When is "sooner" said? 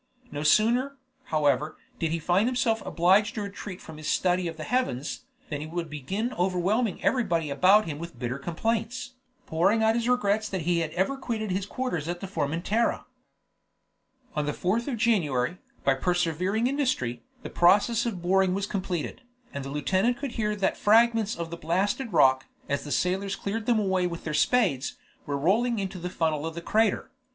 0.41-0.97